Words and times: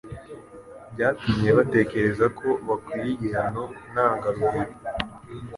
byatumye 0.93 1.49
batekereza 1.57 2.25
ko 2.39 2.47
bakwiye 2.67 3.09
igihano 3.15 3.63
ntangarugero. 3.91 4.73